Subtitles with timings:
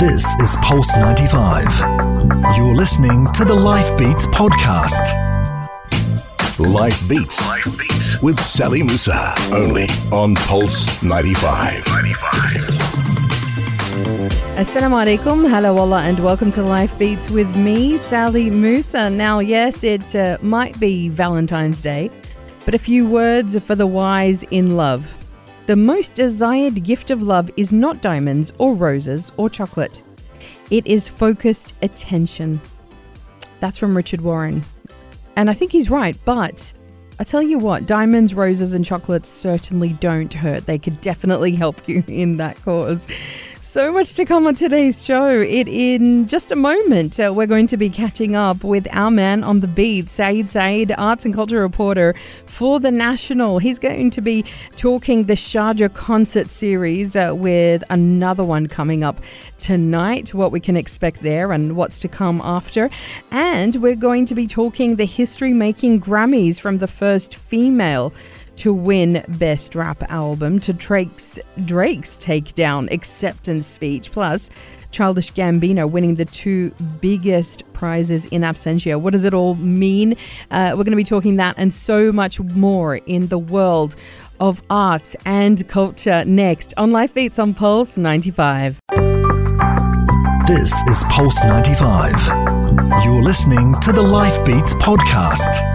[0.00, 1.66] This is Pulse 95.
[2.56, 4.98] You're listening to the Life Beats podcast.
[6.58, 7.46] Life Beats.
[7.46, 9.34] Life Beats with Sally Musa.
[9.52, 11.86] Only on Pulse 95.
[11.86, 12.16] 95.
[14.56, 19.10] Assalamu alaikum, hello wallah, and welcome to Life Beats with me, Sally Musa.
[19.10, 22.10] Now, yes, it uh, might be Valentine's Day,
[22.64, 25.19] but a few words for the wise in love.
[25.70, 30.02] The most desired gift of love is not diamonds or roses or chocolate.
[30.68, 32.60] It is focused attention.
[33.60, 34.64] That's from Richard Warren.
[35.36, 36.72] And I think he's right, but
[37.20, 40.66] I tell you what, diamonds, roses, and chocolates certainly don't hurt.
[40.66, 43.06] They could definitely help you in that cause.
[43.62, 45.38] So much to come on today's show.
[45.38, 49.44] It in just a moment uh, we're going to be catching up with our man
[49.44, 52.14] on the beat, Saeed Saeed, arts and culture reporter
[52.46, 53.58] for the National.
[53.58, 54.46] He's going to be
[54.76, 59.20] talking the Sharjah concert series uh, with another one coming up
[59.58, 60.32] tonight.
[60.32, 62.88] What we can expect there and what's to come after,
[63.30, 68.14] and we're going to be talking the history-making Grammys from the first female
[68.60, 74.50] to win Best Rap Album to Drake's Drake's takedown acceptance speech, plus
[74.90, 79.00] Childish Gambino winning the two biggest prizes in absentia.
[79.00, 80.14] What does it all mean?
[80.50, 83.96] Uh, we're going to be talking that and so much more in the world
[84.40, 88.78] of art and culture next on Life Beats on Pulse 95.
[90.46, 92.12] This is Pulse 95.
[93.04, 95.69] You're listening to the Life Beats podcast.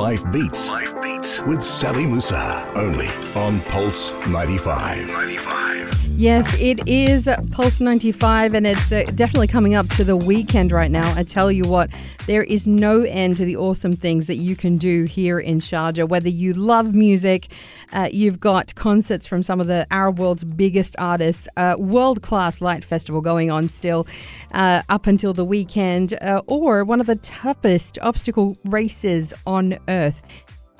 [0.00, 0.70] Life Beats.
[0.70, 2.66] Life Beats with Sally Musa.
[2.74, 5.08] Only on Pulse 95.
[5.08, 5.99] 95.
[6.20, 10.90] Yes, it is Pulse 95, and it's uh, definitely coming up to the weekend right
[10.90, 11.14] now.
[11.16, 11.88] I tell you what,
[12.26, 16.06] there is no end to the awesome things that you can do here in Sharjah.
[16.06, 17.50] Whether you love music,
[17.94, 22.60] uh, you've got concerts from some of the Arab world's biggest artists, uh, world class
[22.60, 24.06] light festival going on still
[24.52, 30.22] uh, up until the weekend, uh, or one of the toughest obstacle races on earth.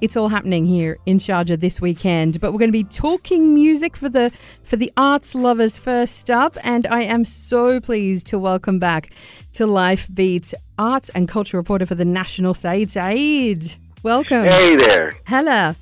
[0.00, 3.98] It's all happening here in Sharjah this weekend, but we're going to be talking music
[3.98, 4.32] for the
[4.64, 9.10] for the arts lovers first up, and I am so pleased to welcome back
[9.52, 13.74] to Life Beats arts and culture reporter for the National, Saeed Saeed.
[14.02, 14.44] Welcome.
[14.44, 15.12] Hey there.
[15.26, 15.74] Hello.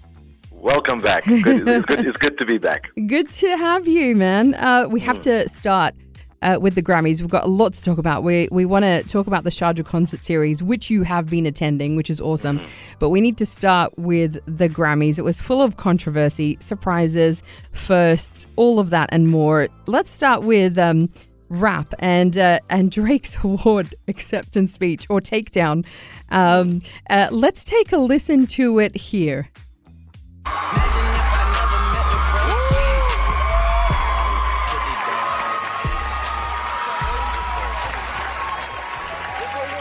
[0.50, 1.24] Welcome back.
[1.24, 2.90] Good, it's, good, it's good to be back.
[3.06, 4.54] Good to have you, man.
[4.54, 5.94] Uh, we have to start
[6.42, 7.20] uh, with the Grammys.
[7.20, 8.22] We've got a lot to talk about.
[8.22, 11.96] We we want to talk about the Sharjah concert series, which you have been attending,
[11.96, 12.60] which is awesome.
[12.98, 15.18] But we need to start with the Grammys.
[15.18, 19.68] It was full of controversy, surprises, firsts, all of that and more.
[19.86, 20.78] Let's start with.
[20.78, 21.08] Um,
[21.50, 25.86] rap and uh, and Drake's award acceptance speech or takedown.
[26.28, 29.50] Um, uh, let's take a listen to it here.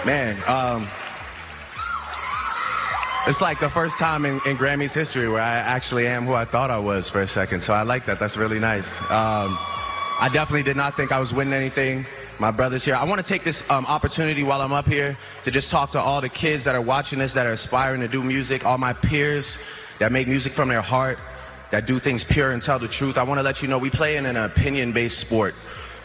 [0.08, 0.88] Man, um,
[3.28, 6.46] it's like the first time in, in, Grammy's history where I actually am who I
[6.46, 7.62] thought I was for a second.
[7.62, 8.18] So I like that.
[8.18, 8.98] That's really nice.
[9.12, 9.58] Um,
[10.18, 12.06] I definitely did not think I was winning anything.
[12.40, 12.96] My brother's here.
[12.96, 16.00] I want to take this um, opportunity while I'm up here to just talk to
[16.00, 18.94] all the kids that are watching this, that are aspiring to do music, all my
[18.94, 19.58] peers
[20.00, 21.20] that make music from their heart,
[21.72, 23.18] that do things pure and tell the truth.
[23.18, 25.54] I want to let you know we play in an opinion-based sport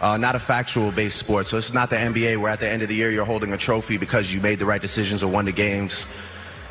[0.02, 1.46] uh, not a factual based sport.
[1.46, 3.56] So it's not the NBA where at the end of the year you're holding a
[3.56, 6.06] trophy because you made the right decisions or won the games.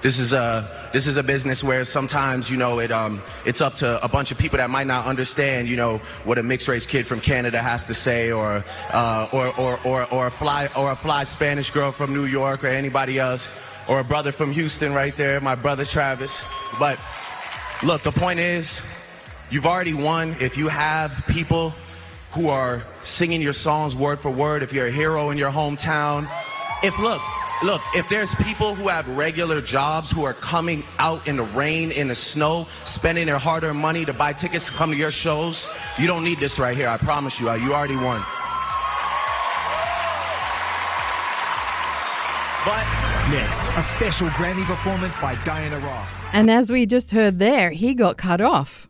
[0.03, 3.75] This is a this is a business where sometimes you know it um it's up
[3.75, 6.88] to a bunch of people that might not understand you know what a mixed race
[6.88, 10.92] kid from Canada has to say or uh, or, or or or a fly or
[10.92, 13.48] a fly Spanish girl from New York or anybody else
[13.88, 16.42] or a brother from Houston right there my brother Travis
[16.80, 17.00] but
[17.84, 18.81] look the point is
[19.52, 21.75] you've already won if you have people
[22.34, 26.30] who are singing your songs word for word, if you're a hero in your hometown,
[26.84, 27.22] if look,
[27.64, 31.92] look, if there's people who have regular jobs who are coming out in the rain,
[31.92, 35.68] in the snow, spending their hard-earned money to buy tickets to come to your shows,
[36.00, 36.88] you don't need this right here.
[36.88, 38.24] I promise you, you already won.
[42.63, 42.86] But
[43.31, 46.19] next, a special Grammy performance by Diana Ross.
[46.31, 48.88] And as we just heard there, he got cut off.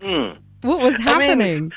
[0.00, 0.30] Hmm.
[0.62, 1.30] What was happening?
[1.30, 1.72] I mean,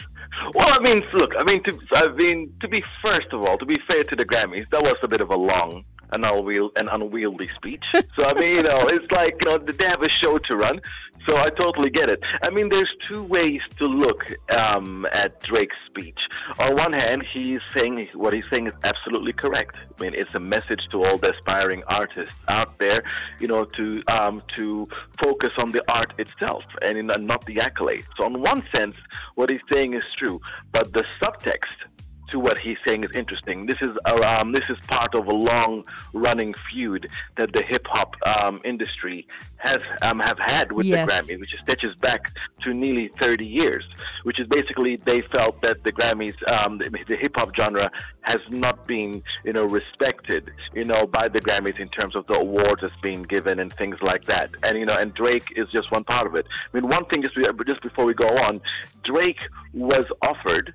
[0.54, 3.66] well, I mean, look, I mean, to, I mean, to be first of all, to
[3.66, 6.88] be fair to the Grammys, that was a bit of a long an unwieldy, an
[6.90, 7.84] unwieldy speech.
[8.16, 10.82] so I mean, you know, it's like you know they have a show to run.
[11.26, 12.20] So I totally get it.
[12.44, 16.20] I mean, there's two ways to look um, at Drake's speech.
[16.60, 19.76] On one hand, he's saying what he's saying is absolutely correct.
[19.76, 23.02] I mean, it's a message to all the aspiring artists out there,
[23.40, 24.88] you know, to um, to
[25.20, 28.06] focus on the art itself and in, not the accolades.
[28.18, 28.96] So, on one sense,
[29.34, 30.40] what he's saying is true,
[30.72, 31.90] but the subtext
[32.32, 33.66] to what he's saying is interesting.
[33.66, 38.62] This is um, this is part of a long-running feud that the hip hop um,
[38.64, 39.28] industry
[39.58, 41.08] has um, have had with Yes.
[41.08, 42.32] the Grammys, which stretches back
[42.64, 43.86] to nearly 30 years.
[44.24, 47.92] Which is basically they felt that the Grammys, um, the, the hip hop genre,
[48.22, 52.34] has not been you know respected you know by the Grammys in terms of the
[52.34, 54.50] awards that's being given and things like that.
[54.64, 56.46] And you know, and Drake is just one part of it.
[56.74, 57.36] I mean, one thing just
[57.68, 58.62] just before we go on,
[59.04, 59.42] Drake
[59.74, 60.74] was offered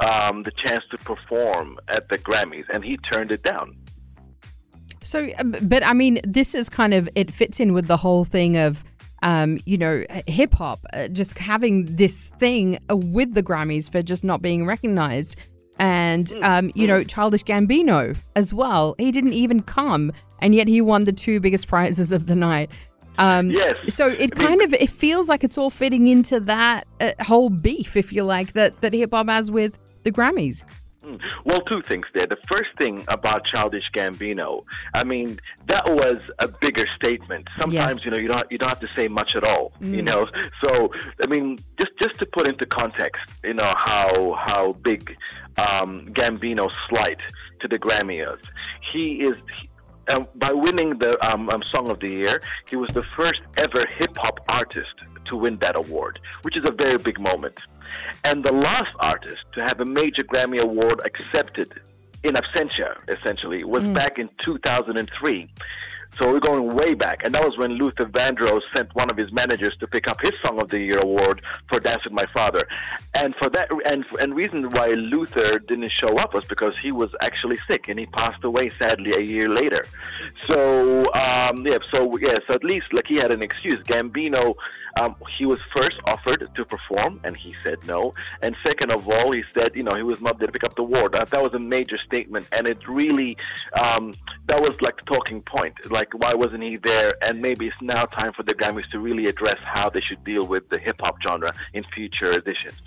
[0.00, 3.74] um, the chance to perform at the Grammys, and he turned it down.
[5.02, 8.24] So, uh, but I mean, this is kind of it fits in with the whole
[8.24, 8.84] thing of,
[9.22, 14.02] um, you know, hip hop uh, just having this thing uh, with the Grammys for
[14.02, 15.36] just not being recognized,
[15.78, 18.94] and um, you know, Childish Gambino as well.
[18.98, 22.70] He didn't even come, and yet he won the two biggest prizes of the night.
[23.18, 23.94] Um, Yes.
[23.94, 27.96] So it kind of it feels like it's all fitting into that uh, whole beef,
[27.96, 30.64] if you like, that that hip hop has with the Grammys.
[31.46, 32.26] Well, two things there.
[32.26, 37.48] The first thing about Childish Gambino, I mean, that was a bigger statement.
[37.56, 38.04] Sometimes, Yes.
[38.04, 39.72] you know, you don't you don't have to say much at all.
[39.80, 40.28] You know,
[40.60, 40.92] so
[41.22, 45.16] I mean, just just to put into context, you know how how big
[45.56, 47.18] um, Gambino's slight
[47.60, 48.40] to the Grammy is.
[48.92, 49.36] He is.
[50.12, 53.86] Um, by winning the um, um, Song of the Year, he was the first ever
[53.86, 54.94] hip hop artist
[55.26, 57.58] to win that award, which is a very big moment.
[58.24, 61.80] And the last artist to have a major Grammy Award accepted
[62.22, 65.48] in absentia, essentially, was back in 2003.
[66.18, 69.32] So we're going way back, and that was when Luther Vandross sent one of his
[69.32, 72.66] managers to pick up his Song of the Year award for "Dance with My Father,"
[73.14, 77.10] and for that, and and reason why Luther didn't show up was because he was
[77.22, 79.84] actually sick, and he passed away sadly a year later.
[80.48, 83.78] So um, yeah, so yeah, so at least like he had an excuse.
[83.84, 84.56] Gambino,
[84.98, 88.14] um, he was first offered to perform, and he said no.
[88.42, 90.76] And second of all, he said you know he was not there to pick up
[90.76, 91.12] the award.
[91.12, 93.36] That, that was a major statement, and it really
[93.80, 94.14] um,
[94.46, 95.74] that was like the talking point.
[95.90, 97.14] Like why wasn't he there?
[97.22, 100.46] And maybe it's now time for the Grammys to really address how they should deal
[100.46, 102.80] with the hip hop genre in future editions.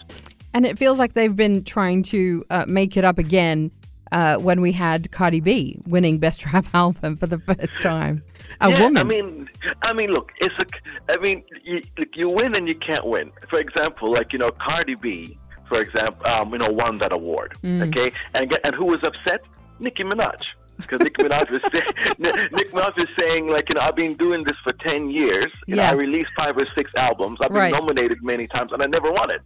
[0.53, 3.71] And it feels like they've been trying to uh, make it up again
[4.13, 8.23] uh, when we had Cardi B winning Best Rap Album for the first time.
[8.61, 8.97] A yeah, woman.
[8.97, 9.49] I mean,
[9.81, 11.11] I mean, look, it's a.
[11.11, 13.31] I mean, you, look, you win and you can't win.
[13.49, 15.37] For example, like you know, Cardi B,
[15.67, 17.55] for example, um, you know, won that award.
[17.63, 17.89] Mm.
[17.89, 19.41] Okay, and and who was upset?
[19.79, 20.43] Nicki Minaj.
[20.77, 21.81] Because Nicki Minaj was say,
[22.19, 25.51] Nick Nick Minaj was saying like you know I've been doing this for ten years.
[25.67, 25.89] You know, Yeah.
[25.91, 27.39] I released five or six albums.
[27.43, 27.71] I've been Right.
[27.71, 29.41] nominated many times and I never won it.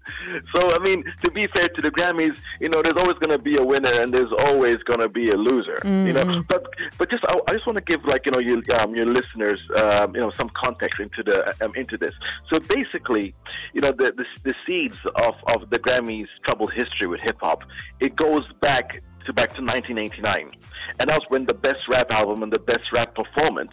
[0.52, 3.42] So I mean, to be fair to the Grammys, you know, there's always going to
[3.42, 5.80] be a winner and there's always going to be a loser.
[5.84, 6.66] You know, but
[6.98, 9.60] but just I, I just want to give like you know your um, your listeners
[9.78, 12.12] um, you know some context into the um, into this.
[12.50, 13.34] So basically,
[13.74, 17.64] you know the the, the seeds of of the Grammys troubled history with hip hop,
[18.00, 20.52] it goes back to back to 1989,
[21.00, 23.72] and that was when the best rap album and the best rap performance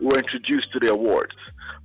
[0.00, 1.34] were introduced to the awards.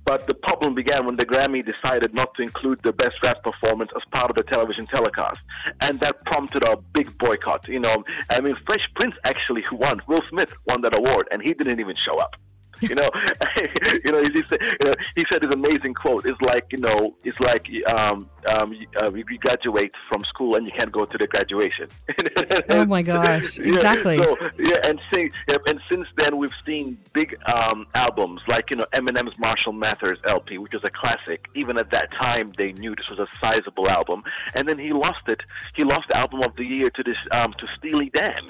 [0.04, 3.90] But the problem began when the Grammy decided not to include the best rap performance
[3.94, 5.38] as part of the television telecast.
[5.80, 7.68] And that prompted a big boycott.
[7.68, 10.00] You know, I mean, Fresh Prince actually won.
[10.08, 12.34] Will Smith won that award, and he didn't even show up.
[12.92, 13.10] You know,
[14.04, 16.26] you know, he said, you know, he said his amazing quote.
[16.26, 20.66] It's like, you know, it's like um, um, you, uh, you graduate from school and
[20.66, 21.88] you can't go to the graduation.
[22.68, 24.18] Oh my gosh, Yeah, exactly.
[24.18, 28.86] So yeah, and since and since then we've seen big um, albums like you know
[28.92, 31.46] Eminem's Marshall Mathers LP, which is a classic.
[31.54, 34.22] Even at that time, they knew this was a sizable album,
[34.54, 35.40] and then he lost it.
[35.74, 38.42] He lost the album of the year to this um, to Steely Dan,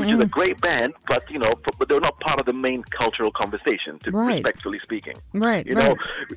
[0.00, 2.52] which is a great band, but you know, but, but they're not part of the
[2.52, 3.67] main cultural conversation.
[3.76, 4.34] To Right.
[4.34, 5.90] respectfully speaking, Right, You right.
[5.90, 5.96] know,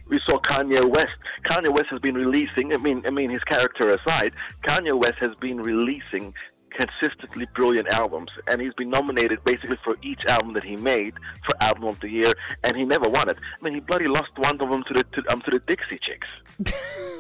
[0.09, 1.13] we saw Kanye West.
[1.45, 2.73] Kanye West has been releasing.
[2.73, 4.33] I mean, I mean, his character aside,
[4.65, 6.33] Kanye West has been releasing
[6.71, 11.13] consistently brilliant albums, and he's been nominated basically for each album that he made
[11.45, 12.33] for album of the year,
[12.63, 13.37] and he never won it.
[13.59, 15.99] I mean, he bloody lost one of them to the to, um, to the Dixie
[16.01, 16.27] Chicks.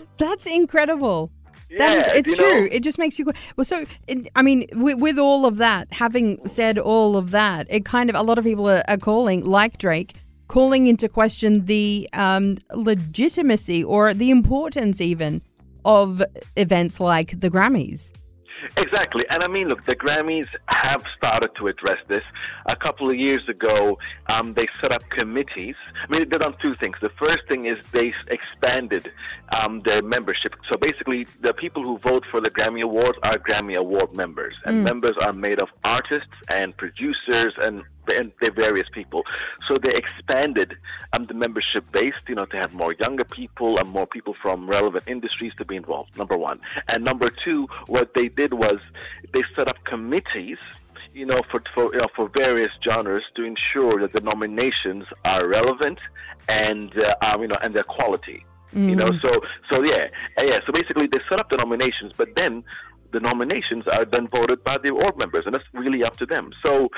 [0.17, 1.31] That's incredible.
[1.77, 2.61] That is, it's true.
[2.61, 2.69] know?
[2.71, 3.31] It just makes you go.
[3.55, 7.67] Well, so it, I mean, with, with all of that, having said all of that,
[7.69, 10.15] it kind of a lot of people are, are calling, like Drake,
[10.47, 15.41] calling into question the um, legitimacy or the importance even
[15.85, 16.21] of
[16.55, 18.11] events like the Grammys.
[18.77, 19.23] Exactly.
[19.29, 22.23] And I mean, look, the Grammys have started to address this.
[22.65, 25.75] A couple of years ago, um, they set up committees.
[25.95, 26.97] I mean, they've done two things.
[27.01, 29.11] The first thing is they expanded
[29.51, 30.55] um, their membership.
[30.69, 34.55] So basically, the people who vote for the Grammy Awards are Grammy Award members.
[34.65, 39.23] And members are made of artists and producers and and the various people.
[39.67, 40.77] So they expanded
[41.13, 44.69] um, the membership base, you know, to have more younger people and more people from
[44.69, 46.17] relevant industries to be involved.
[46.17, 48.79] Number one, and number two, what they did was
[49.33, 50.57] they set up committees
[51.13, 55.45] you know, for for you know, for various genres to ensure that the nominations are
[55.45, 55.99] relevant
[56.47, 58.45] and uh, um, you know and their quality.
[58.69, 58.89] Mm-hmm.
[58.89, 60.59] You know, so so yeah, yeah.
[60.65, 62.63] So basically, they set up the nominations, but then
[63.11, 66.51] the nominations are then voted by the award members, and it's really up to them.
[66.61, 66.89] So,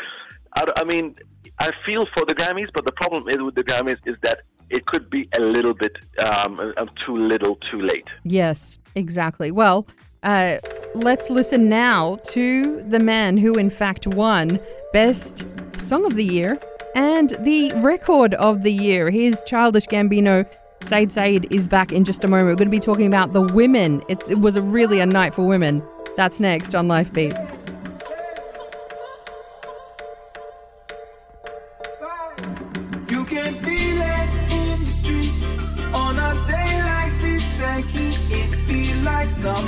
[0.55, 1.15] I, I mean,
[1.59, 4.85] I feel for the Grammys, but the problem is with the Grammys is that it
[4.85, 6.59] could be a little bit um,
[7.05, 8.07] too little, too late.
[8.23, 9.51] Yes, exactly.
[9.51, 9.87] Well,
[10.23, 10.57] uh,
[10.95, 14.59] let's listen now to the man who, in fact, won
[14.91, 15.45] Best
[15.77, 16.59] Song of the Year
[16.95, 19.09] and the Record of the Year.
[19.09, 20.49] Here's Childish Gambino.
[20.81, 22.47] Saeed Saeed is back in just a moment.
[22.47, 24.03] We're going to be talking about the women.
[24.09, 25.83] It, it was a really a night for women.
[26.15, 27.51] That's next on Life Beats.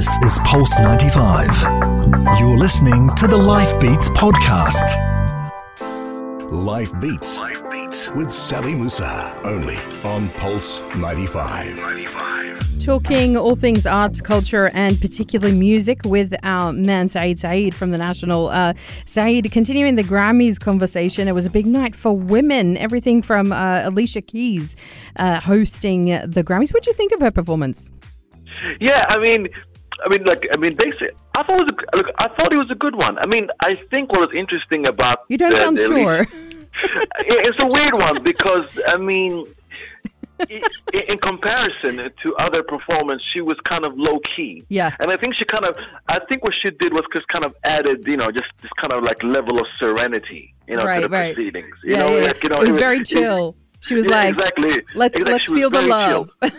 [0.00, 1.46] This is Pulse 95.
[2.40, 4.96] You're listening to the Life Beats podcast.
[6.50, 7.38] Life Beats.
[7.38, 9.38] Life Beats with Sally Musa.
[9.44, 11.76] Only on Pulse 95.
[11.76, 12.80] 95.
[12.82, 17.98] Talking all things arts, culture, and particularly music with our man Saeed Saeed from the
[17.98, 18.48] National.
[18.48, 18.72] Uh,
[19.04, 22.78] Saeed, continuing the Grammys conversation, it was a big night for women.
[22.78, 24.76] Everything from uh, Alicia Keys
[25.16, 26.72] uh, hosting the Grammys.
[26.72, 27.90] What do you think of her performance?
[28.78, 29.48] Yeah, I mean,
[30.04, 32.56] I mean, like, I mean, basically, I thought it was a, look, I thought it
[32.56, 33.18] was a good one.
[33.18, 36.26] I mean, I think what was interesting about You don't the- sound the sure.
[37.18, 39.44] It's a weird one because I mean,
[40.48, 44.64] in comparison to other performers, she was kind of low key.
[44.68, 44.94] Yeah.
[44.98, 45.76] and I think she kind of,
[46.08, 48.92] I think what she did was just kind of added, you know, just this kind
[48.92, 51.34] of like level of serenity, you know, right, to the right.
[51.34, 51.74] proceedings.
[51.84, 53.56] You yeah, know, yeah, like, you know, it was it- very it- chill.
[53.82, 54.70] She was yeah, like, exactly.
[54.94, 55.32] let's exactly.
[55.32, 56.30] let's feel the love.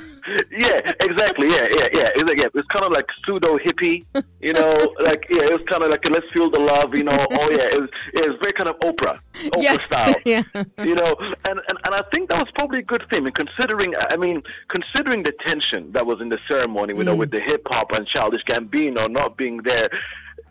[0.51, 1.47] yeah, exactly.
[1.47, 2.09] Yeah, yeah, yeah.
[2.15, 4.05] It's like yeah, it's kind of like pseudo hippie,
[4.39, 7.27] you know, like yeah, it was kind of like let's feel the love, you know.
[7.31, 10.15] Oh yeah, it was, it very kind of Oprah, Oprah Yeah, style.
[10.25, 10.43] yeah.
[10.79, 13.25] You know, and, and and I think that was probably a good thing.
[13.25, 17.19] And considering, I mean, considering the tension that was in the ceremony, you know, mm.
[17.19, 19.89] with the hip hop and Childish Gambino not being there.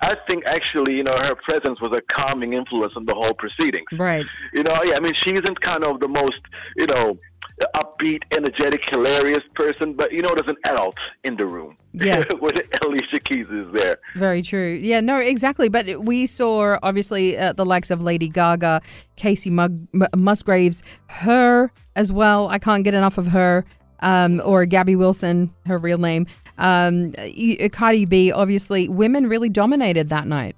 [0.03, 3.87] I think actually, you know, her presence was a calming influence on the whole proceedings.
[3.93, 4.25] Right.
[4.53, 6.41] You know, yeah, I mean, she isn't kind of the most,
[6.77, 7.19] you know,
[7.75, 11.77] upbeat, energetic, hilarious person, but you know, there's an adult in the room.
[11.93, 12.25] Yeah.
[12.41, 13.99] when Alicia Keys is there.
[14.17, 14.79] Very true.
[14.81, 15.69] Yeah, no, exactly.
[15.69, 18.81] But we saw obviously uh, the likes of Lady Gaga,
[19.17, 22.49] Kacey Mug- M- Musgraves, her as well.
[22.49, 23.65] I can't get enough of her.
[24.03, 26.27] Um, or Gabby Wilson, her real name.
[26.61, 27.13] Um,
[27.73, 30.57] Cardi B, obviously, women really dominated that night.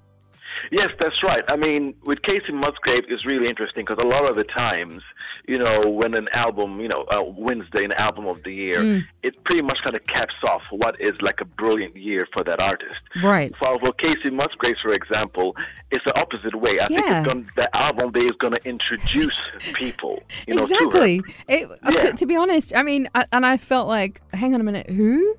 [0.71, 1.43] Yes, that's right.
[1.49, 5.03] I mean, with Kacey Musgrave, it's really interesting because a lot of the times,
[5.47, 8.79] you know, when an album, you know, uh, wins the an album of the year,
[8.79, 9.01] Mm.
[9.23, 12.59] it pretty much kind of caps off what is like a brilliant year for that
[12.59, 12.95] artist.
[13.21, 13.53] Right.
[13.57, 15.55] For, for Kacey Musgrave, for example,
[15.91, 16.79] it's the opposite way.
[16.81, 17.19] I think Yeah.
[17.19, 19.37] it's gonna, the album day is going to introduce
[19.75, 20.75] people, you know, to her.
[20.85, 21.21] exactly.
[21.49, 22.03] It, uh, Yeah.
[22.03, 24.89] to, to be honest, I mean, I, and I felt like, hang on a minute,
[24.89, 25.35] who?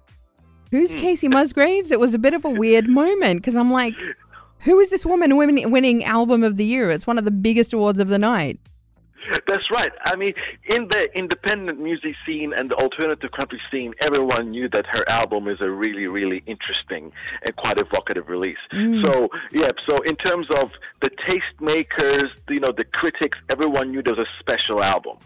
[0.75, 0.99] Who's Hmm.
[0.99, 1.93] Kacey Musgraves?
[1.93, 3.95] It was a bit of a weird moment because I'm like,
[4.65, 6.91] who is this woman winning, winning album of the year?
[6.91, 8.59] It's one of the biggest awards of the night.
[9.47, 9.93] That's right.
[10.05, 10.35] I mean,
[10.67, 15.47] in the independent music scene and the alternative country scene, everyone knew that her album
[15.47, 18.59] is a really, really interesting and quite evocative release.
[18.73, 24.15] So, yeah, so in terms of the tastemakers, you know, the critics, everyone knew there
[24.15, 25.19] was a special album.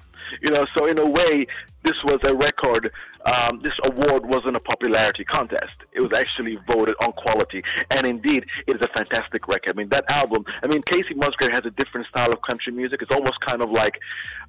[0.43, 1.47] You know, so in a way,
[1.85, 2.93] this was a record.
[3.29, 5.77] Um, this award wasn't a popularity contest.
[5.93, 9.75] It was actually voted on quality, and indeed, it is a fantastic record.
[9.75, 10.45] I mean, that album.
[10.62, 13.03] I mean, Kacey Musgrave has a different style of country music.
[13.03, 14.01] It's almost kind of like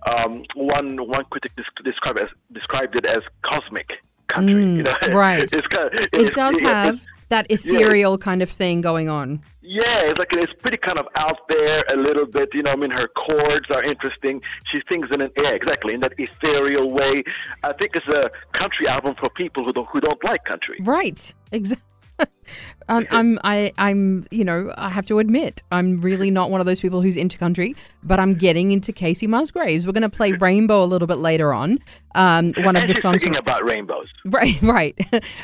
[0.08, 3.89] um, one one critic desc- described as described it as cosmic
[4.34, 4.54] country.
[4.54, 5.13] you mm, know?
[5.15, 5.44] right.
[5.44, 9.42] It's kind of, It does yeah, have that ethereal kind of thing going on.
[9.62, 12.50] yeah, it's like it's pretty kind of out there a little bit.
[12.54, 14.42] You know, I mean, her chords are interesting.
[14.72, 17.24] She sings in an yeah, exactly in that ethereal way.
[17.63, 20.78] I think it's a country album for people who don't who don't like country.
[20.82, 21.34] Right.
[21.52, 21.88] Exactly.
[22.90, 26.66] I'm, I'm, I, I'm, you know, I have to admit, I'm really not one of
[26.66, 29.86] those people who's into country, but I'm getting into Kacey Musgraves.
[29.86, 31.78] We're going to play Rainbow a little bit later on.
[32.16, 33.22] Um, one of the songs.
[33.24, 34.08] From, about rainbows.
[34.26, 34.98] right, right.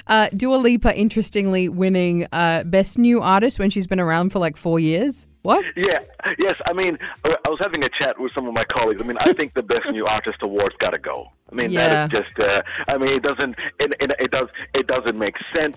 [0.08, 4.58] Uh, Dua Lipa, interestingly, winning uh, Best New Artist when she's been around for like
[4.58, 5.28] four years.
[5.44, 5.64] What?
[5.76, 6.00] Yeah,
[6.40, 6.56] yes.
[6.66, 9.00] I mean, I I was having a chat with some of my colleagues.
[9.00, 11.28] I mean, I think the Best New Artist Award's got to go.
[11.52, 12.08] I mean, Yeah.
[12.08, 12.40] that is just.
[12.40, 13.56] Uh, I mean, it doesn't.
[13.80, 14.48] It, it, it does.
[14.74, 15.76] It doesn't make sense.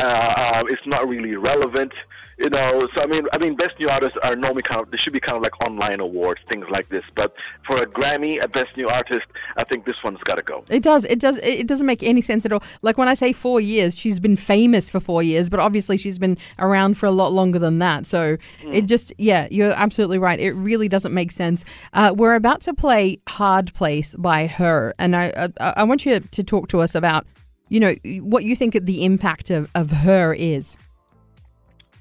[0.00, 1.92] Uh, uh, it's not really relevant,
[2.38, 2.88] you know.
[2.94, 5.20] So I mean, I mean, best new artists are normally kind of they should be
[5.20, 7.04] kind of like online awards, things like this.
[7.14, 7.34] But
[7.66, 10.64] for a Grammy, a best new artist, I think this one's got to go.
[10.68, 11.04] It does.
[11.04, 11.36] It does.
[11.42, 12.62] It doesn't make any sense at all.
[12.82, 16.18] Like when I say four years, she's been famous for four years, but obviously she's
[16.18, 18.06] been around for a lot longer than that.
[18.06, 20.40] So it just, yeah, you're absolutely right.
[20.40, 21.64] It really doesn't make sense.
[21.92, 26.20] Uh, we're about to play "Hard Place" by her, and I, I, I want you
[26.20, 27.26] to talk to us about,
[27.70, 30.76] you know, what you think of the impact of of her is.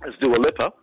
[0.03, 0.73] Let's do a Lipa.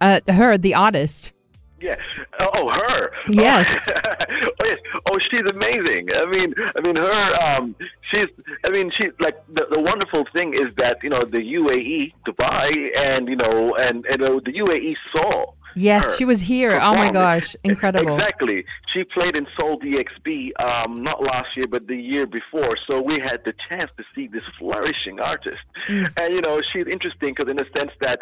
[0.00, 1.32] Uh, her, the artist.
[1.80, 1.96] Yeah.
[2.38, 3.10] Oh, her.
[3.28, 3.88] Yes.
[3.96, 4.78] oh, yes.
[5.06, 6.08] Oh, she's amazing.
[6.14, 7.34] I mean, I mean, her.
[7.34, 7.76] Um,
[8.10, 8.28] she's.
[8.64, 9.08] I mean, she.
[9.20, 13.74] Like the, the wonderful thing is that you know the UAE, Dubai, and you know,
[13.76, 15.52] and and uh, the UAE saw.
[15.76, 16.78] Yes, her she was here.
[16.80, 18.14] Oh my gosh, incredible.
[18.14, 18.64] Exactly.
[18.92, 22.76] She played in Sole DXB um, not last year, but the year before.
[22.86, 25.58] So we had the chance to see this flourishing artist.
[25.88, 26.12] Mm.
[26.16, 28.20] And, you know, she's interesting because in the sense that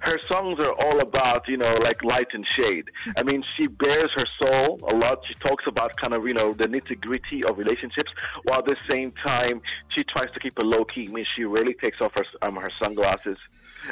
[0.00, 2.86] her songs are all about, you know, like light and shade.
[3.16, 5.20] I mean, she bears her soul a lot.
[5.28, 8.10] She talks about kind of, you know, the nitty gritty of relationships,
[8.44, 9.60] while at the same time
[9.90, 11.06] she tries to keep a low key.
[11.08, 13.36] I mean, she really takes off her um, her sunglasses.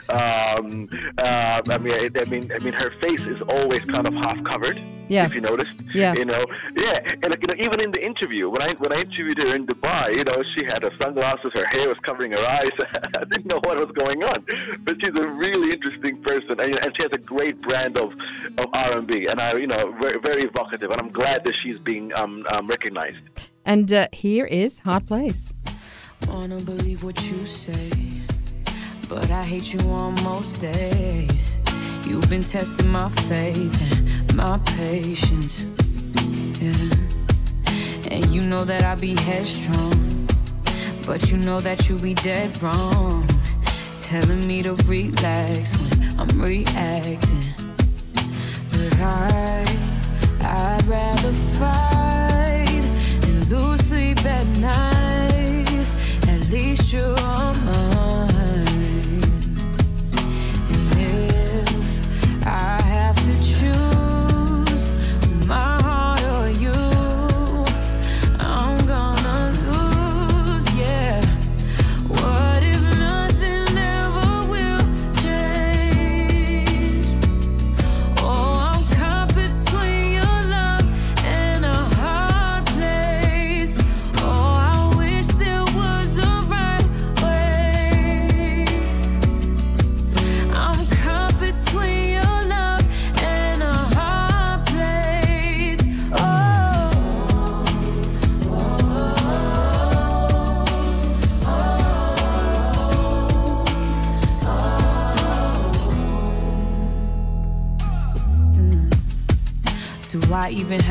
[0.08, 4.14] Um, uh, I mean, I, I mean, I mean, her face is always kind of
[4.14, 4.78] half covered.
[5.08, 5.24] Yeah.
[5.24, 5.72] If you noticed.
[5.94, 6.14] Yeah.
[6.14, 6.44] You know.
[6.76, 7.00] Yeah.
[7.22, 9.66] And like, you know, even in the interview, when I when I interviewed her in
[9.66, 12.72] Dubai, you know, she had her sunglasses, her hair was covering her eyes.
[13.14, 14.44] I didn't know what was going on,
[14.84, 18.12] but she's a really interesting person, and, and she has a great brand of
[18.58, 22.12] of R&B, and I, you know, very, very evocative, and I'm glad that she's being
[22.12, 23.18] um, um recognized.
[23.64, 25.52] And uh, here is Hard Place.
[26.26, 27.90] Wanna believe what you say,
[29.08, 31.56] but I hate you on most days.
[32.06, 33.92] You've been testing my faith
[34.28, 35.64] and my patience.
[36.60, 36.74] Yeah.
[38.10, 40.28] And you know that I be headstrong,
[41.06, 43.26] but you know that you be dead wrong.
[43.98, 47.44] Telling me to relax when I'm reacting.
[48.70, 49.17] But I,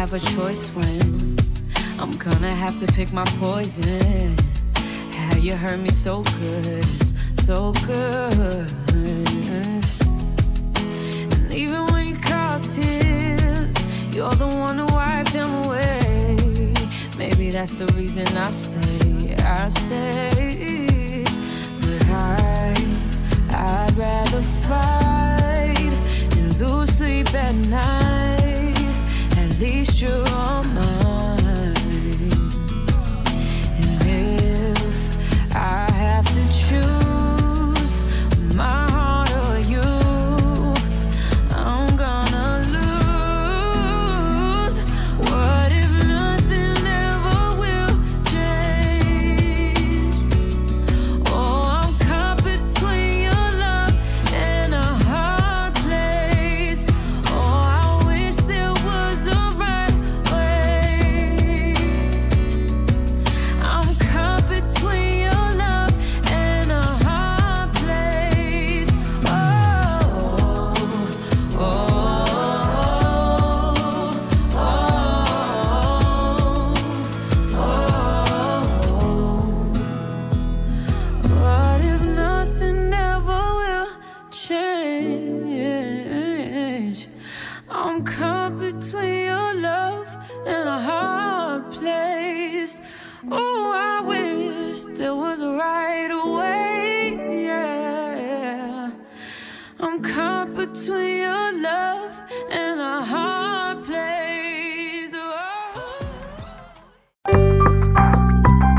[0.09, 1.37] have a choice when
[1.99, 4.37] I'm gonna have to pick my poison?
[5.13, 6.85] How you hurt me so good,
[7.41, 8.71] so good.
[11.33, 13.75] And even when you cause tears,
[14.15, 16.73] you're the one who wiped them away.
[17.17, 21.25] Maybe that's the reason I stay, I stay.
[21.81, 22.73] But I,
[23.51, 25.93] I'd rather fight
[26.37, 28.06] and lose sleep at night.
[29.59, 30.96] Least you're on mine.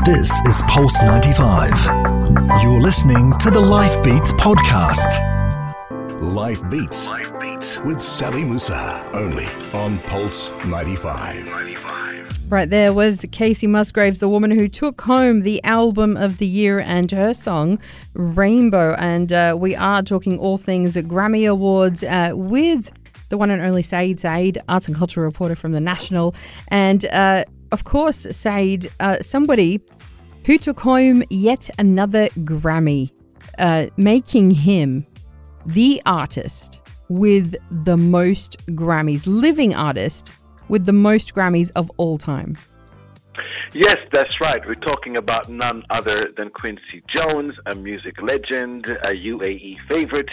[0.09, 1.69] This is Pulse 95.
[2.63, 5.05] You're listening to the Life Beats podcast.
[6.19, 7.07] Life Beats.
[7.07, 9.07] Life Beats with Sally Musa.
[9.13, 11.45] Only on Pulse 95.
[11.45, 12.51] 95.
[12.51, 16.79] Right there was Kacey Musgraves, the woman who took home the album of the year
[16.79, 17.79] and her song
[18.15, 18.95] Rainbow.
[18.97, 22.91] And uh, we are talking all things Grammy Awards uh, with
[23.29, 26.33] the one and only Saeed Saeed, arts and culture reporter from The National.
[26.69, 29.81] And uh, of course, Saeed, uh, somebody
[30.45, 33.11] who took home yet another Grammy,
[33.57, 35.05] uh, making him
[35.65, 40.31] the artist with the most Grammys, living artist
[40.67, 42.57] with the most Grammys of all time.
[43.73, 44.65] Yes, that's right.
[44.65, 50.29] We're talking about none other than Quincy Jones, a music legend, a UAE favorite.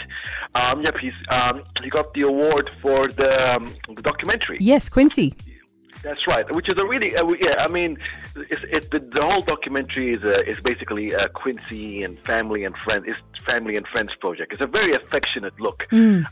[0.54, 4.58] Um, yep, he's um, he got the award for the, um, the documentary.
[4.60, 5.34] Yes, Quincy.
[6.06, 7.56] That's right, which is a really uh, yeah.
[7.58, 7.98] I mean,
[8.36, 12.76] it's, it's the, the whole documentary is uh, is basically uh, Quincy and family and
[12.76, 13.06] friends.
[13.08, 14.52] It's family and friends project.
[14.52, 15.82] It's a very affectionate look,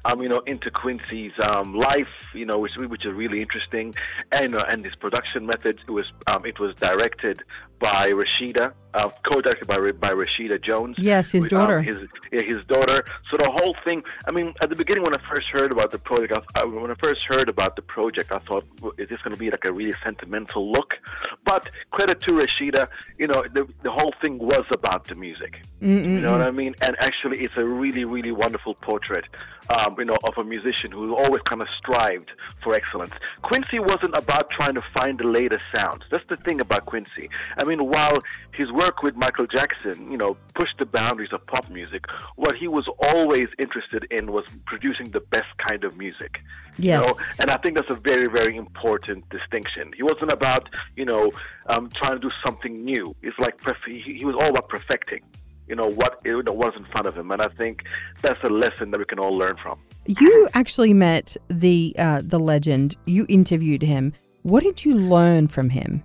[0.04, 3.96] um, you know, into Quincy's um, life, you know, which, which is really interesting,
[4.30, 5.80] and uh, and his production methods.
[5.88, 7.42] It was um, it was directed
[7.80, 10.96] by Rashida, uh, co-directed by by Rashida Jones.
[10.98, 11.82] Yes, his Um, daughter.
[11.82, 11.96] his
[12.32, 13.04] yeah, his daughter.
[13.30, 14.02] So the whole thing.
[14.26, 16.90] I mean, at the beginning when I first heard about the project, I, I, when
[16.90, 18.64] I first heard about the project, I thought,
[18.98, 20.98] is this going to be like a really sentimental look?
[21.44, 25.60] But credit to Rashida, you know, the the whole thing was about the music.
[25.80, 26.74] You know what I mean?
[26.80, 29.26] And actually, it's a really, really wonderful portrait,
[29.68, 32.30] um, you know, of a musician who always kind of strived
[32.62, 33.12] for excellence.
[33.42, 36.02] Quincy wasn't about trying to find the latest sounds.
[36.10, 37.28] That's the thing about Quincy.
[37.58, 38.18] I mean, while
[38.52, 42.04] his work with Michael Jackson, you know, pushed the boundaries of pop music,
[42.36, 46.40] what he was always interested in was producing the best kind of music.
[46.76, 47.02] you know?
[47.02, 47.40] Yes.
[47.40, 49.92] And I think that's a very, very important distinction.
[49.96, 51.32] He wasn't about, you know,
[51.66, 53.14] um, trying to do something new.
[53.22, 55.22] It's like perf- he, he was all about perfecting,
[55.68, 57.30] you know, what you know, was in front of him.
[57.30, 57.84] And I think
[58.22, 59.78] that's a lesson that we can all learn from.
[60.06, 62.96] You actually met the uh, the legend.
[63.06, 64.12] You interviewed him.
[64.42, 66.02] What did you learn from him?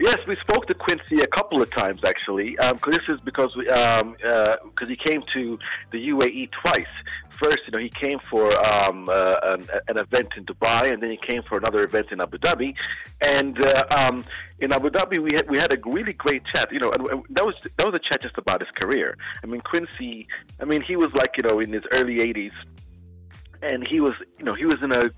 [0.00, 2.52] Yes, we spoke to Quincy a couple of times actually.
[2.52, 4.56] Because this is because we, um, uh
[4.88, 5.58] he came to
[5.92, 6.94] the UAE twice.
[7.38, 11.10] First, you know, he came for um, uh, an, an event in Dubai, and then
[11.10, 12.74] he came for another event in Abu Dhabi.
[13.20, 14.24] And uh, um,
[14.58, 16.72] in Abu Dhabi, we had we had a really great chat.
[16.72, 19.18] You know, and that was that was a chat just about his career.
[19.42, 20.26] I mean, Quincy.
[20.60, 22.52] I mean, he was like you know in his early 80s
[23.62, 25.10] and he was, you know, he was in a.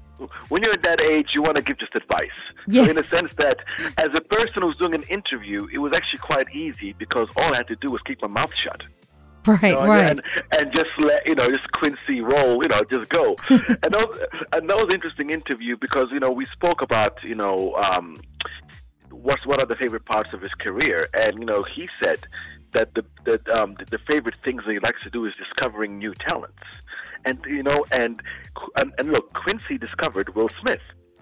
[0.49, 2.31] When you're at that age, you want to give just advice.
[2.71, 3.59] So in a sense that,
[3.99, 7.59] as a person who's doing an interview, it was actually quite easy because all I
[7.59, 8.83] had to do was keep my mouth shut.
[9.45, 10.11] Right, you know, right.
[10.11, 13.37] and, and just let you know, just Quincy roll, you know, just go.
[13.51, 14.21] and that was,
[14.53, 18.17] and that was an interesting interview because you know we spoke about you know um,
[19.11, 22.21] what's what are the favorite parts of his career, and you know he said
[22.73, 25.99] that the that um, the, the favorite things that he likes to do is discovering
[25.99, 26.63] new talents,
[27.25, 28.21] and you know, and
[28.77, 30.81] and, and look, Quincy discovered Will Smith.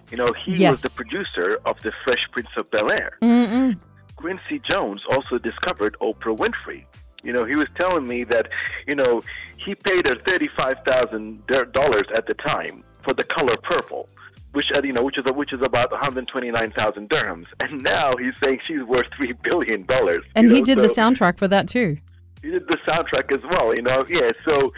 [0.09, 3.17] You know, he was the producer of the Fresh Prince of Bel Air.
[3.21, 3.77] Mm-mm.
[4.17, 6.85] Quincy Jones also discovered Oprah Winfrey.
[7.23, 8.49] You know, he was telling me that,
[8.87, 9.21] you know,
[9.63, 14.09] he paid her thirty-five thousand dollars at the time for the color purple,
[14.51, 17.81] which uh, you know, which is which is about one hundred twenty-nine thousand dirhams, and
[17.81, 20.23] now he's saying she's worth three billion dollars.
[20.35, 21.97] And he know, did the soundtrack for that too.
[22.41, 24.03] he did the soundtrack as well, you know.
[24.09, 24.73] Yeah, so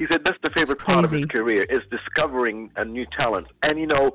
[0.00, 3.78] he said that's the favorite part of his career is discovering a new talent, and
[3.78, 4.12] you know,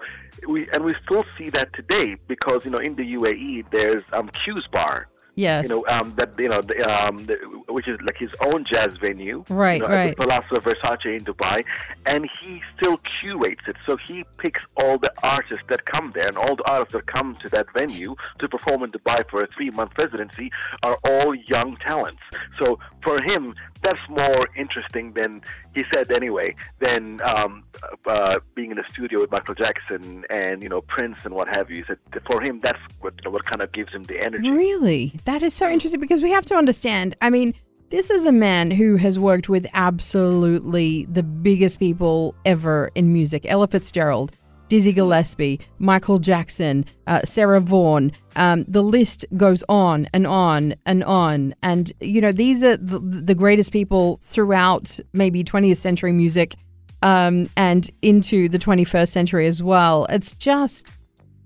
[0.49, 4.27] we and we still see that today because you know in the UAE there's um
[4.29, 5.07] Q's Bar.
[5.35, 5.63] Yes.
[5.63, 7.35] You know um, that you know the, um, the,
[7.67, 10.09] which is like his own jazz venue, Right, you know, right.
[10.09, 11.63] At the Palazzo Versace in Dubai,
[12.05, 13.75] and he still curates it.
[13.85, 17.35] So he picks all the artists that come there, and all the artists that come
[17.43, 20.51] to that venue to perform in Dubai for a three-month residency
[20.83, 22.21] are all young talents.
[22.57, 25.41] So for him, that's more interesting than
[25.73, 27.63] he said anyway than um,
[28.05, 31.69] uh, being in the studio with Michael Jackson and you know Prince and what have
[31.69, 31.77] you.
[31.77, 34.49] He said for him, that's what you know, what kind of gives him the energy.
[34.49, 35.13] Really?
[35.23, 37.15] That is so interesting because we have to understand.
[37.21, 37.53] I mean,
[37.91, 43.45] this is a man who has worked with absolutely the biggest people ever in music
[43.47, 44.35] Ella Fitzgerald,
[44.67, 48.11] Dizzy Gillespie, Michael Jackson, uh, Sarah Vaughan.
[48.35, 51.53] Um, the list goes on and on and on.
[51.61, 56.55] And, you know, these are the, the greatest people throughout maybe 20th century music
[57.01, 60.05] um, and into the 21st century as well.
[60.09, 60.91] It's just,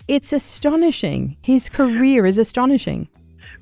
[0.08, 1.38] it's astonishing.
[1.42, 3.08] His career is astonishing.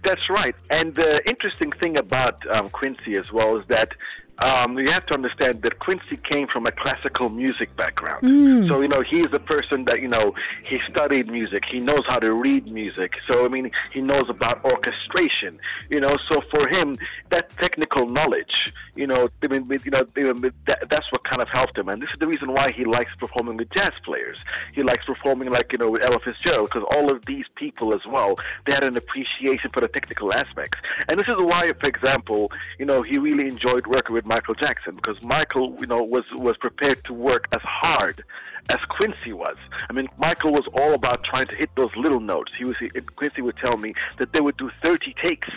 [0.04, 0.56] That's right.
[0.70, 3.94] And the interesting thing about um, Quincy as well is that
[4.40, 8.22] um, you have to understand that Quincy came from a classical music background.
[8.68, 11.64] So, you know, he's a person that, you know, he studied music.
[11.70, 13.14] He knows how to read music.
[13.28, 16.18] So, I mean, he knows about orchestration, you know.
[16.30, 16.98] So for him,
[17.30, 21.78] that technical knowledge, you know, I mean, you know, that, that's what kind of helped
[21.78, 21.90] him.
[21.90, 24.40] And this is the reason why he likes performing with jazz players.
[24.74, 28.06] He likes performing like, you know, with Ella Fitzgerald, because all of these people as
[28.06, 30.80] well, they had an appreciation for the technical aspects.
[31.08, 34.96] And this is why, for example, you know, he really enjoyed working with Michael Jackson,
[34.96, 38.24] because Michael, you know, was, was prepared to work as hard
[38.70, 39.58] as Quincy was.
[39.90, 42.52] I mean, Michael was all about trying to hit those little notes.
[42.58, 42.76] He was
[43.16, 45.50] Quincy would tell me that they would do 30 takes,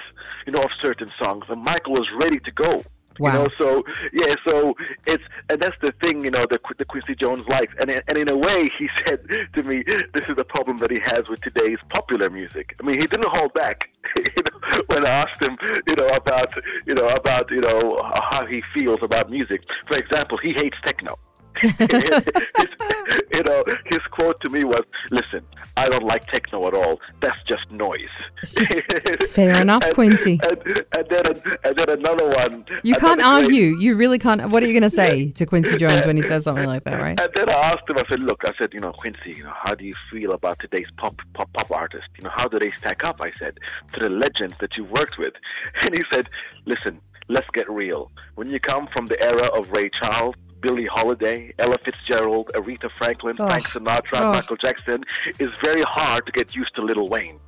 [0.46, 2.85] you know, of certain songs, and Michael was ready to go.
[3.18, 3.33] Wow.
[3.33, 4.74] You know, so yeah, so
[5.06, 8.28] it's and that's the thing, you know, the the Quincy Jones likes, and and in
[8.28, 9.83] a way, he said to me,
[10.14, 12.76] this is the problem that he has with today's popular music.
[12.80, 14.42] I mean, he didn't hold back, you
[14.87, 15.56] when I asked him,
[15.87, 16.54] you know, about
[16.87, 19.62] you know about you know how he feels about music.
[19.88, 21.18] For example, he hates techno.
[21.61, 21.70] His,
[23.33, 25.44] you know, his quote to me was, "Listen,
[25.77, 26.99] I don't like techno at all.
[27.23, 28.01] That's just noise."
[28.44, 28.75] Just-
[29.31, 30.40] fair enough, And- Quincy.
[30.42, 30.59] And,
[30.92, 31.27] and then
[31.64, 32.64] and then another one.
[32.83, 33.79] You can't great- argue.
[33.79, 34.51] You really can't.
[34.51, 37.01] What are you going to say to Quincy Jones when he says something like that,
[37.01, 37.18] right?
[37.18, 39.53] And then I asked him, I said, look, I said, you know, Quincy, you know,
[39.55, 42.09] how do you feel about today's pop pop pop artists?
[42.16, 43.20] You know, how do they stack up?
[43.20, 43.59] I said,
[43.92, 45.35] to the legends that you've worked with.
[45.83, 46.29] And he said,
[46.66, 48.11] listen, let's get real.
[48.35, 53.37] When you come from the era of Ray Charles, Billie Holiday, Ella Fitzgerald, Aretha Franklin,
[53.37, 53.79] Frank Oh.
[53.79, 54.33] Sinatra, Oh.
[54.33, 55.05] Michael Jackson,
[55.38, 57.38] it's very hard to get used to Lil Wayne.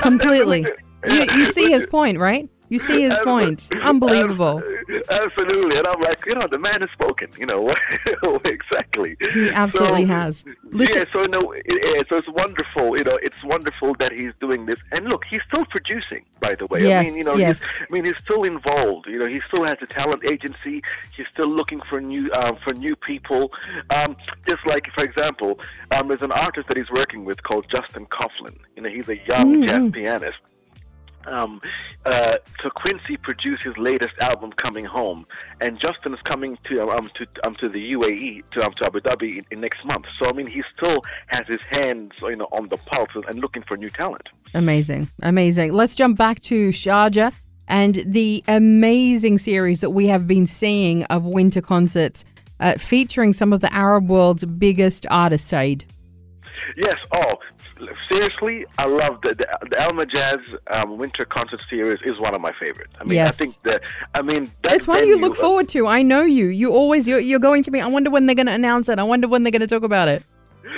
[0.00, 0.66] Completely.
[1.06, 2.46] You, you see his point, right?
[2.70, 3.68] You see his point.
[3.82, 4.62] Unbelievable.
[5.10, 5.76] Absolutely.
[5.76, 7.74] And I'm like, you know, the man has spoken, you know,
[8.44, 9.16] exactly.
[9.32, 10.44] He absolutely So- has.
[10.72, 12.96] Listen, yeah, so no, it, it, so it's wonderful.
[12.96, 14.78] You know, it's wonderful that he's doing this.
[14.92, 16.24] And look, he's still producing.
[16.40, 17.60] By the way, I Yes, mean, you know, yes.
[17.62, 19.06] he's, I mean, he's still involved.
[19.08, 20.82] You know, he still has a talent agency.
[21.16, 23.52] He's still looking for new um, for new people.
[23.90, 25.58] Um, just like, for example,
[25.90, 28.56] um, there's an artist that he's working with called Justin Kauflin.
[28.76, 29.62] You know, he's a young Mm-hmm.
[29.64, 30.38] jazz pianist.
[31.26, 31.60] Um,
[32.06, 35.26] uh, so Quincy produced his latest album, Coming Home,
[35.60, 39.00] and Justin is coming to um to um to the UAE to um to Abu
[39.00, 40.06] Dhabi in, in next month.
[40.18, 43.62] So I mean, he still has his hands you know on the pulse and looking
[43.62, 44.28] for new talent.
[44.54, 45.08] amazing.
[45.22, 45.72] Amazing.
[45.72, 47.32] Let's jump back to Sharjah
[47.68, 52.24] and the amazing series that we have been seeing of winter concerts
[52.58, 55.84] uh, featuring some of the Arab world's biggest artists, Saeed.
[56.76, 56.98] Yes.
[57.12, 57.34] Oh,
[58.08, 60.40] seriously, I love the the, the Al Majaz
[60.70, 62.92] um, Winter Concert Series is one of my favorites.
[63.00, 63.40] I mean, Yes.
[63.40, 63.80] I think the
[64.14, 65.86] I mean that It's one you look forward to.
[65.86, 66.46] I know you.
[66.46, 67.80] You always you're, you're going to be.
[67.80, 68.98] I wonder when they're going to announce it.
[68.98, 70.22] I wonder when they're going to talk about it.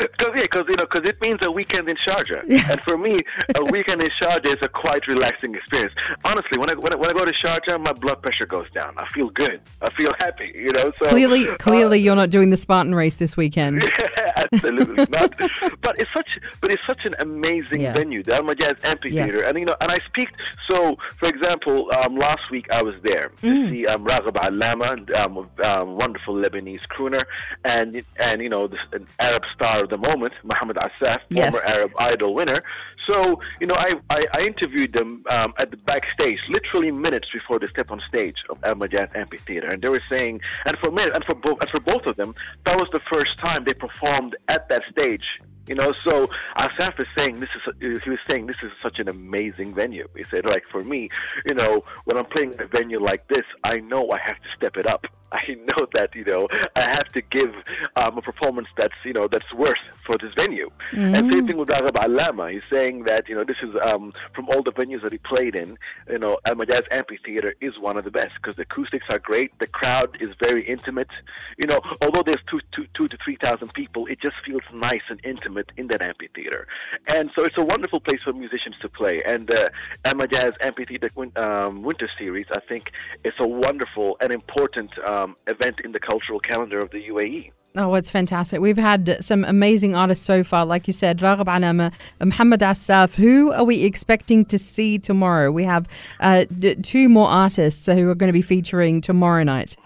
[0.00, 3.22] Because yeah, because you know, because it means a weekend in Sharjah, and for me,
[3.54, 5.94] a weekend in Sharjah is a quite relaxing experience.
[6.24, 8.94] Honestly, when I when I, when I go to Sharjah, my blood pressure goes down.
[8.98, 9.60] I feel good.
[9.80, 10.52] I feel happy.
[10.54, 13.82] You know, so Clearly, uh, clearly, you're not doing the Spartan race this weekend.
[14.36, 15.34] absolutely not.
[15.82, 16.28] But it's such,
[16.60, 17.92] but it's such an amazing Yeah.
[17.92, 19.48] venue, the Al Majaz Amphitheater, Yes.
[19.48, 20.28] and you know, and I speak.
[20.68, 23.70] So, for example, um, last week I was there to Mm.
[23.70, 27.24] see um, Ragheb Alama, um, um, wonderful Lebanese crooner,
[27.64, 31.52] and and you know, this, an Arab star of the moment, Mohammed Assaf, Yes.
[31.52, 32.62] former Arab Idol winner.
[33.08, 37.58] So, you know, I I, I interviewed them um, at the backstage, literally minutes before
[37.58, 41.02] they stepped on stage of Al Majaz Amphitheater, and they were saying, and for me,
[41.12, 44.36] and for both, and for both of them, that was the first time they performed
[44.48, 45.24] at that stage.
[45.68, 49.08] You know, so Assaf is saying this is he was saying this is such an
[49.08, 50.08] amazing venue.
[50.16, 51.08] He said, like for me,
[51.46, 54.76] you know, when I'm playing a venue like this, I know I have to step
[54.76, 55.06] it up.
[55.32, 57.54] I know that you know I have to give
[57.96, 60.70] um, a performance that's you know that's worth for this venue.
[61.14, 62.52] And same thing with Ragheb Alama.
[62.52, 65.54] He's saying that you know this is um, from all the venues that he played
[65.54, 65.78] in.
[66.08, 69.58] You know, Al Majaz Amphitheater is one of the best because the acoustics are great.
[69.58, 71.10] The crowd is very intimate.
[71.56, 75.06] You know, although there's two, two, two to three thousand people, it just feels nice
[75.08, 76.66] and intimate in that amphitheater.
[77.06, 79.22] And so it's a wonderful place for musicians to play.
[79.24, 79.70] And uh,
[80.04, 82.90] Al Majaz Amphitheater um, Winter Series, I think,
[83.24, 87.02] it's a wonderful and important um, event in the cultural calendar of the.
[87.02, 87.50] UAE.
[87.74, 88.60] Oh, it's fantastic.
[88.60, 90.66] We've had some amazing artists so far.
[90.66, 93.14] Like you said, Ragheb Alama, Muhammad Assaf.
[93.16, 95.50] Who are we expecting to see tomorrow?
[95.50, 95.88] We have
[96.20, 99.76] uh, d- two more artists who are going to be featuring tomorrow night.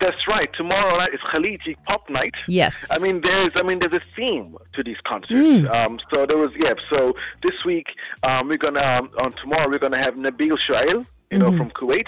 [0.00, 0.48] That's right.
[0.56, 2.34] Tomorrow night is Khaliji Pop Night.
[2.48, 2.86] Yes.
[2.90, 5.66] I mean, there's, I mean, there's a theme to these concerts.
[5.72, 6.74] Um, so there was, yeah.
[6.90, 7.86] So this week,
[8.22, 11.06] um, we're gonna um, on tomorrow we're gonna have Nabil Shuail.
[11.30, 12.06] You know, from Kuwait.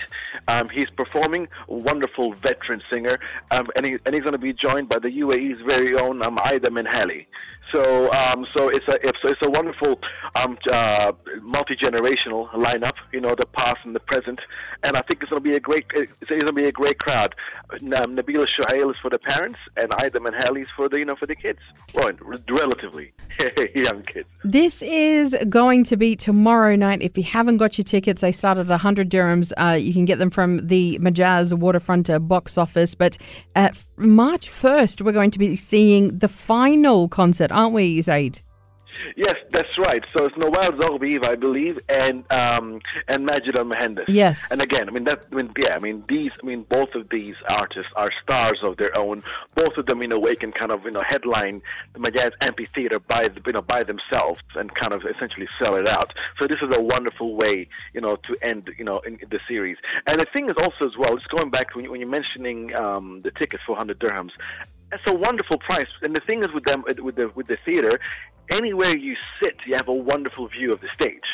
[0.49, 3.19] Um, he's performing, wonderful veteran singer,
[3.51, 6.39] um, and, he, and he's going to be joined by the UAE's very own um,
[6.39, 7.27] Aida Minhali.
[7.73, 10.01] So, um, so it's a it's, it's a wonderful
[10.35, 12.95] um, uh, multi generational lineup.
[13.13, 14.41] You know, the past and the present,
[14.83, 16.99] and I think it's going to be a great it's going to be a great
[16.99, 17.35] crowd.
[17.73, 21.27] Um, Nabila is for the parents, and Ida Manhali is for the you know for
[21.27, 21.61] the kids.
[21.95, 22.13] Well,
[22.49, 23.13] relatively
[23.75, 24.29] young kids.
[24.45, 27.03] This is going to be tomorrow night.
[27.03, 29.53] If you haven't got your tickets, they start at 100 dirhams.
[29.57, 32.95] Uh, you can get them from the Majaz Waterfront uh, box office.
[32.95, 33.19] But
[33.97, 38.41] March 1st, we're going to be seeing the final concert, aren't we, Zaid?
[39.17, 40.05] Yes, that's right.
[40.13, 44.05] So it's Nawal Zoghbi, I believe, and um, and Majid Al Mohandis.
[44.09, 44.51] Yes.
[44.51, 45.25] And again, I mean that.
[45.33, 45.75] I mean, yeah.
[45.75, 46.33] I mean these.
[46.43, 49.23] I mean both of these artists are stars of their own.
[49.55, 51.63] Both of them, in a way, can kind of you know headline
[51.95, 55.87] the Majaz Amphitheater by the- you know by themselves and kind of essentially sell it
[55.87, 56.13] out.
[56.39, 59.79] So this is a wonderful way you know to end you know the series.
[60.07, 62.75] And the thing is also as well, just going back when, you, when you're mentioning
[62.75, 64.33] um, the tickets for 100 dirhams.
[64.93, 68.01] It's a wonderful price, and the thing is with them, with the with the theater,
[68.51, 71.29] anywhere you sit, you have a wonderful view of the stage.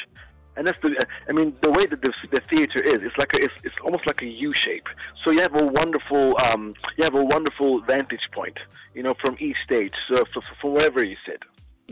[0.57, 1.07] and that's the.
[1.29, 4.07] I mean, the way that the, the theater is, it's like a, it's, it's almost
[4.07, 4.89] like a U shape.
[5.23, 8.59] So you have a wonderful, um, you have a wonderful vantage point,
[8.95, 11.43] you know, from each stage, so f- f- from wherever you sit.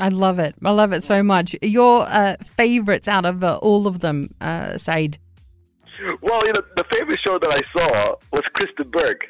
[0.00, 0.54] I love it.
[0.64, 1.54] I love it so much.
[1.62, 5.18] Your uh, favorites out of uh, all of them, uh, Saeed?
[6.20, 9.22] Well, you know, the favorite show that I saw was Chris de Burgh.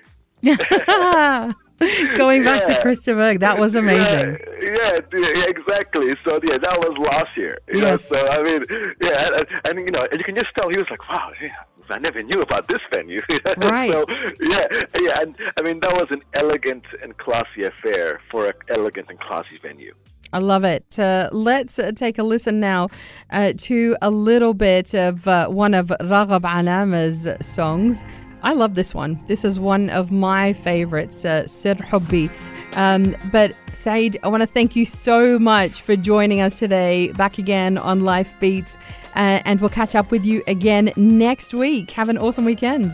[2.17, 2.83] Going back to Yeah.
[2.83, 4.39] Chris de Burgh, that was amazing.
[4.63, 6.15] Yeah, yeah, exactly.
[6.25, 7.59] So yeah, that was last year.
[7.69, 8.09] You know, Yes.
[8.09, 8.65] so I mean,
[9.01, 11.51] yeah, and, and you know, and you can just tell he was like, wow, yeah,
[11.91, 13.21] I never knew about this venue.
[13.59, 13.91] Right.
[13.91, 14.05] so
[14.41, 19.09] yeah, yeah, and I mean that was an elegant and classy affair for an elegant
[19.11, 19.93] and classy venue.
[20.33, 20.99] I love it.
[20.99, 22.89] Uh, let's uh, take a listen now
[23.31, 28.05] uh, to a little bit of uh, one of Ragheb Alama's songs.
[28.45, 29.19] I love this one.
[29.27, 32.31] This is one of my favorites, uh, Sir Hubbi.
[32.77, 37.39] Um, but Saeed, I want to thank you so much for joining us today, back
[37.39, 38.77] again on Life Beats,
[39.17, 41.91] uh, and we'll catch up with you again next week.
[41.93, 42.93] Have an awesome weekend,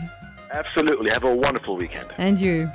[0.53, 1.09] Absolutely.
[1.09, 2.09] Have a wonderful weekend.
[2.17, 2.69] and you.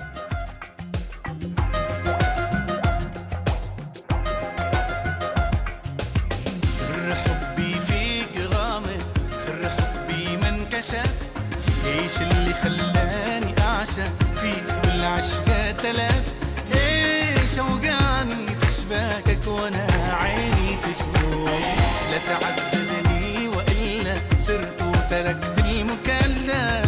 [22.27, 26.86] تعذبني وإلا سرت وتركت المكلل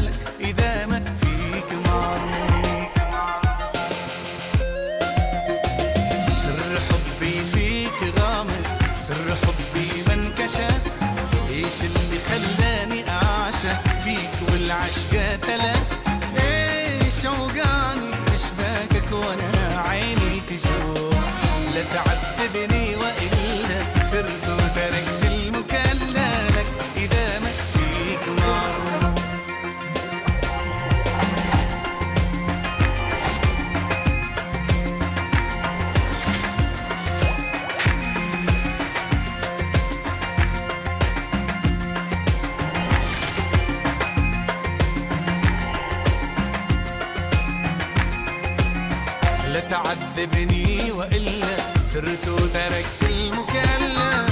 [49.69, 54.28] تعذبني وإلا سرت وتركت المكلف.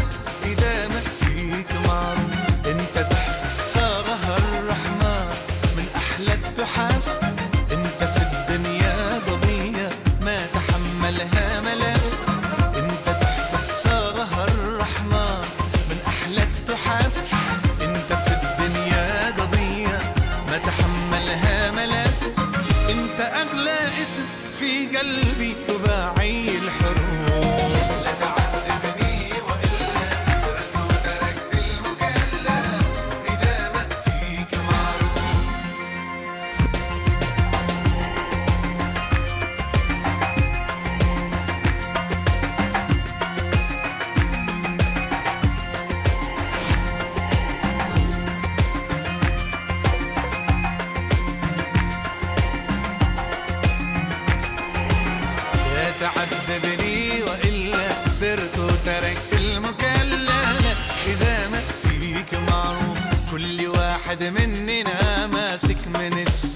[63.36, 66.55] كل واحد مننا ماسك من السكه